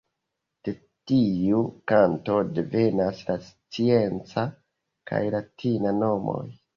[0.67, 0.71] De
[1.09, 1.57] tiu
[1.91, 4.45] kanto devenas la scienca
[5.13, 6.41] kaj latina nomoj.